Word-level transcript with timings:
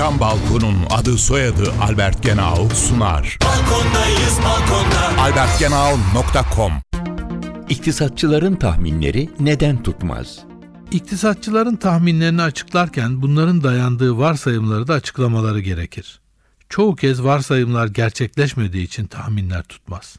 Cam 0.00 0.20
Balkon'un 0.20 0.76
adı 0.90 1.18
soyadı 1.18 1.72
Albert 1.82 2.22
Genau 2.22 2.68
sunar. 2.68 3.38
Balkondayız 3.44 4.38
balkonda. 4.44 5.22
albertgenau.com 5.22 6.72
İktisatçıların 7.68 8.56
tahminleri 8.56 9.30
neden 9.40 9.82
tutmaz? 9.82 10.38
İktisatçıların 10.90 11.76
tahminlerini 11.76 12.42
açıklarken 12.42 13.22
bunların 13.22 13.62
dayandığı 13.62 14.18
varsayımları 14.18 14.88
da 14.88 14.94
açıklamaları 14.94 15.60
gerekir. 15.60 16.20
Çoğu 16.68 16.96
kez 16.96 17.24
varsayımlar 17.24 17.86
gerçekleşmediği 17.86 18.84
için 18.84 19.06
tahminler 19.06 19.62
tutmaz. 19.62 20.16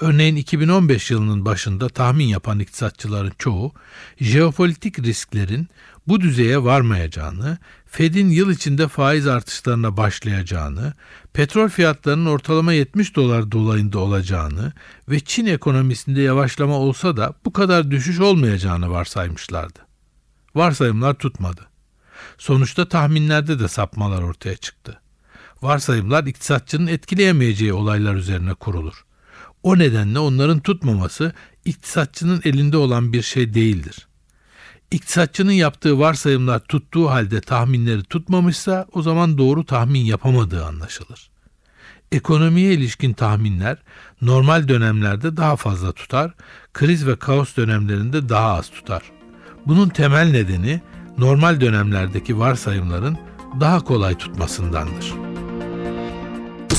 Örneğin 0.00 0.36
2015 0.36 1.10
yılının 1.10 1.44
başında 1.44 1.88
tahmin 1.88 2.26
yapan 2.26 2.58
iktisatçıların 2.58 3.32
çoğu 3.38 3.72
jeopolitik 4.20 4.98
risklerin 4.98 5.68
bu 6.06 6.20
düzeye 6.20 6.64
varmayacağını, 6.64 7.58
Fed'in 7.86 8.30
yıl 8.30 8.50
içinde 8.50 8.88
faiz 8.88 9.26
artışlarına 9.26 9.96
başlayacağını, 9.96 10.92
petrol 11.32 11.68
fiyatlarının 11.68 12.26
ortalama 12.26 12.72
70 12.72 13.16
dolar 13.16 13.52
dolayında 13.52 13.98
olacağını 13.98 14.72
ve 15.08 15.20
Çin 15.20 15.46
ekonomisinde 15.46 16.20
yavaşlama 16.20 16.74
olsa 16.74 17.16
da 17.16 17.34
bu 17.44 17.52
kadar 17.52 17.90
düşüş 17.90 18.20
olmayacağını 18.20 18.90
varsaymışlardı. 18.90 19.78
Varsayımlar 20.54 21.14
tutmadı. 21.14 21.60
Sonuçta 22.38 22.88
tahminlerde 22.88 23.58
de 23.58 23.68
sapmalar 23.68 24.22
ortaya 24.22 24.56
çıktı. 24.56 25.00
Varsayımlar 25.62 26.24
iktisatçının 26.24 26.86
etkileyemeyeceği 26.86 27.72
olaylar 27.72 28.14
üzerine 28.14 28.54
kurulur. 28.54 29.04
O 29.62 29.78
nedenle 29.78 30.18
onların 30.18 30.60
tutmaması 30.60 31.32
iktisatçının 31.64 32.40
elinde 32.44 32.76
olan 32.76 33.12
bir 33.12 33.22
şey 33.22 33.54
değildir. 33.54 34.08
İktisatçının 34.90 35.52
yaptığı 35.52 35.98
varsayımlar 35.98 36.58
tuttuğu 36.58 37.10
halde 37.10 37.40
tahminleri 37.40 38.02
tutmamışsa 38.02 38.86
o 38.92 39.02
zaman 39.02 39.38
doğru 39.38 39.64
tahmin 39.64 40.04
yapamadığı 40.04 40.64
anlaşılır. 40.64 41.30
Ekonomiye 42.12 42.72
ilişkin 42.74 43.12
tahminler 43.12 43.78
normal 44.20 44.68
dönemlerde 44.68 45.36
daha 45.36 45.56
fazla 45.56 45.92
tutar, 45.92 46.34
kriz 46.72 47.06
ve 47.06 47.16
kaos 47.16 47.56
dönemlerinde 47.56 48.28
daha 48.28 48.52
az 48.52 48.70
tutar. 48.70 49.02
Bunun 49.66 49.88
temel 49.88 50.30
nedeni 50.30 50.80
normal 51.18 51.60
dönemlerdeki 51.60 52.38
varsayımların 52.38 53.18
daha 53.60 53.80
kolay 53.80 54.18
tutmasındandır. 54.18 55.31